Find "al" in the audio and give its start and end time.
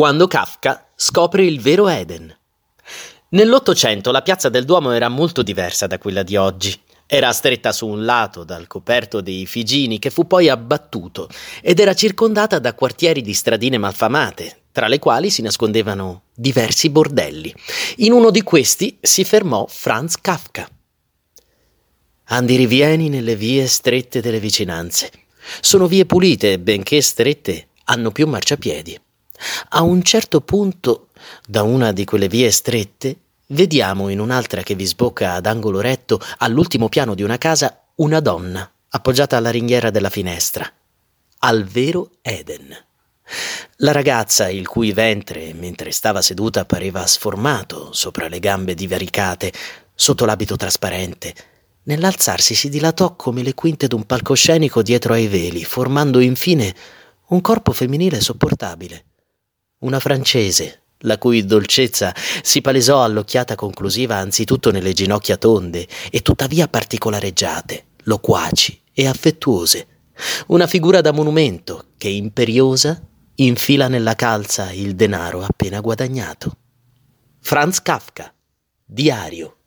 41.38-41.62